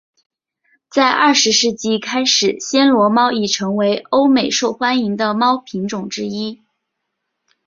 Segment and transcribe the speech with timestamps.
[0.89, 6.59] 在二十世纪开始暹罗猫已成为欧美受欢迎的猫品种之一。